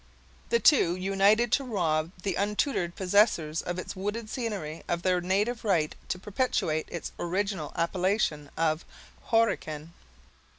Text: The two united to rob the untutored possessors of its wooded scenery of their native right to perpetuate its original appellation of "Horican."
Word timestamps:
The 0.49 0.59
two 0.59 0.95
united 0.95 1.51
to 1.51 1.63
rob 1.63 2.09
the 2.23 2.33
untutored 2.33 2.95
possessors 2.95 3.61
of 3.61 3.77
its 3.77 3.95
wooded 3.95 4.31
scenery 4.31 4.81
of 4.87 5.03
their 5.03 5.21
native 5.21 5.63
right 5.63 5.93
to 6.07 6.17
perpetuate 6.17 6.87
its 6.89 7.11
original 7.19 7.71
appellation 7.75 8.49
of 8.57 8.83
"Horican." 9.27 9.89